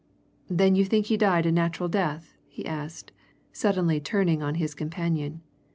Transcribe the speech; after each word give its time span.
"Then 0.49 0.73
you 0.73 0.83
think 0.83 1.05
he 1.05 1.15
died 1.15 1.45
a 1.45 1.51
natural 1.51 1.87
death?" 1.87 2.35
he 2.47 2.65
asked, 2.65 3.11
suddenly 3.53 3.99
turning 3.99 4.41
on 4.41 4.55
his 4.55 4.73
companion. 4.73 5.41